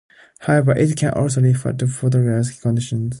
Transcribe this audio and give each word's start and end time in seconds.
However, 0.39 0.71
it 0.75 0.97
can 0.97 1.13
also 1.13 1.41
refer 1.41 1.73
to 1.73 1.85
pathological 1.85 2.59
conditions. 2.59 3.09